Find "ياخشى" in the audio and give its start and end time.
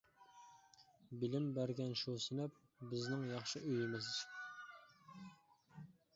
3.35-3.63